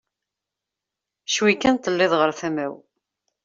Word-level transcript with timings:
Cwi 1.33 1.53
kan 1.61 1.75
telliḍ 1.77 2.11
ɣer 2.17 2.31
tama-w. 2.39 2.73